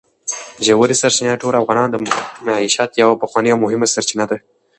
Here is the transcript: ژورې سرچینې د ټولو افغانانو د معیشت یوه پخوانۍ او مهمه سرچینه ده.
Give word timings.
ژورې 0.65 0.95
سرچینې 1.01 1.31
د 1.33 1.41
ټولو 1.41 1.57
افغانانو 1.61 1.91
د 1.93 1.95
معیشت 2.45 2.91
یوه 3.01 3.15
پخوانۍ 3.21 3.49
او 3.51 3.61
مهمه 3.65 3.87
سرچینه 3.93 4.25
ده. 4.29 4.37